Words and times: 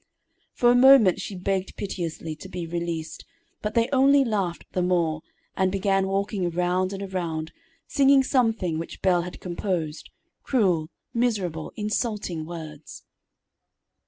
For 0.53 0.71
a 0.71 0.75
moment 0.75 1.21
she 1.21 1.35
begged 1.35 1.75
piteously 1.75 2.35
to 2.37 2.49
be 2.49 2.65
released, 2.65 3.23
but 3.61 3.75
they 3.75 3.87
only 3.93 4.25
laughed 4.25 4.65
the 4.73 4.81
more, 4.81 5.21
and 5.55 5.71
began 5.71 6.07
walking 6.07 6.47
around 6.55 6.91
and 6.91 7.03
around, 7.03 7.51
singing 7.85 8.23
something 8.23 8.79
which 8.79 9.03
Belle 9.03 9.21
had 9.21 9.39
composed, 9.39 10.09
cruel, 10.43 10.89
miserable, 11.13 11.71
insulting 11.75 12.47
words. 12.47 13.03